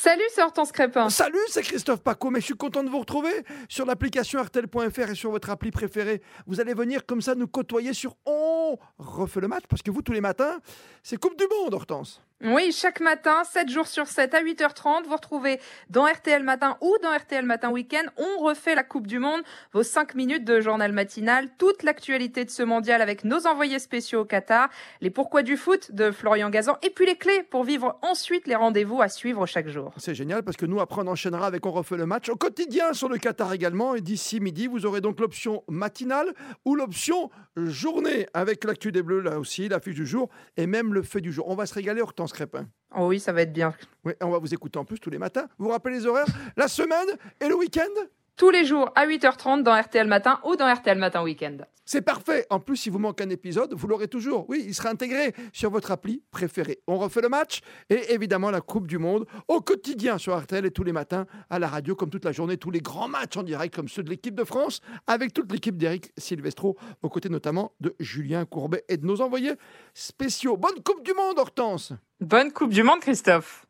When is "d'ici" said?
34.00-34.38